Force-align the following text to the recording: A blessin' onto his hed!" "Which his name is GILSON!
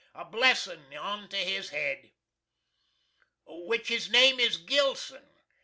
A 0.15 0.25
blessin' 0.25 0.95
onto 0.97 1.37
his 1.37 1.69
hed!" 1.69 2.09
"Which 3.45 3.89
his 3.89 4.09
name 4.09 4.39
is 4.39 4.57
GILSON! 4.57 5.29